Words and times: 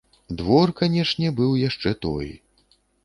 Двор, 0.37 0.71
канешне, 0.79 1.27
быў 1.41 1.51
яшчэ 1.67 1.93
той! 2.07 2.27